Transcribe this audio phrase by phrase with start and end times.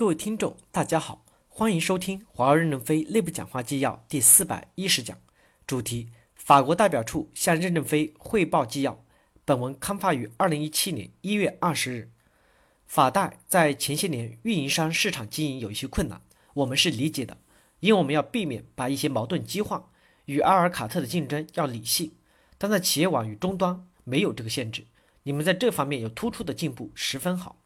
[0.00, 5.18] 各位听众，大家好，欢迎收听华为任正非内部讲话纪要第四百一十讲，
[5.66, 9.04] 主题：法国代表处向任正非汇报纪要。
[9.44, 12.10] 本文刊发于二零一七年一月二十日。
[12.86, 16.22] 法代在前些年运营商市场经营有一些困难，
[16.54, 17.36] 我们是理解的，
[17.80, 19.90] 因为我们要避免把一些矛盾激化，
[20.24, 22.12] 与阿尔卡特的竞争要理性。
[22.56, 24.86] 但在企业网与终端没有这个限制，
[25.24, 27.58] 你们在这方面有突出的进步，十分好。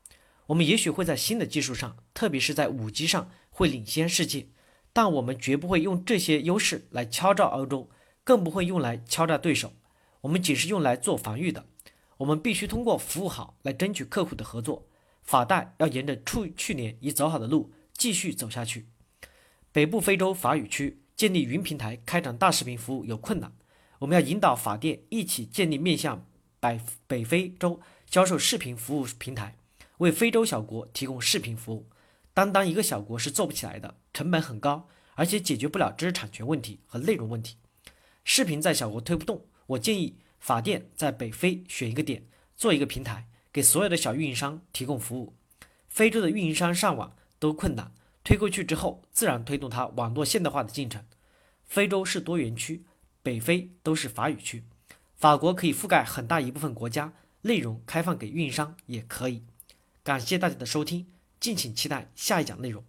[0.46, 4.48] 我们也许会在新的技术上，特别是在五 G 上会领先世界，
[4.92, 7.88] 但我们绝不会用这些优势来敲诈欧洲，
[8.23, 9.72] 更不会用来敲诈对手。
[10.20, 11.66] 我们仅是用来做防御的。
[12.19, 14.86] 我们必须通过服务好来争取客户的合作。
[15.22, 18.86] 法代要沿着去去年已走好的路继续走下去。
[19.72, 23.52] 北部非洲法语区建立云平台开展大视频服务有困难，
[24.00, 26.27] 我们要引导法电一起建立面向
[26.61, 29.56] 北北非洲销售视频服务平台。
[29.98, 31.89] 为非洲小国提供视频服务，
[32.33, 37.56] 单单一个小国是做不起来的，成本很高，而且解决不了知识产权问题和内容问题。
[38.25, 42.25] 视频在小国推不动，我建议法电在北非选一个点，
[42.56, 45.34] 做一个平台，给所有的小运营商提供服务。
[45.89, 47.92] 非洲的运营商上网都困难，
[48.25, 51.05] 推过去之后，自然推动它网络现代化的进程。
[51.64, 52.84] 非洲是多元区，
[53.23, 54.64] 北非都是法语区，
[55.14, 59.45] 法国可以覆盖很大一部分国家，内容开放给运营商也可以。
[60.05, 61.06] 感谢大家的收听，
[61.41, 62.84] 敬请期待下一讲内容。